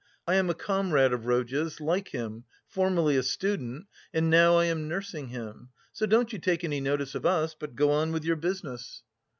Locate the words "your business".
8.25-9.03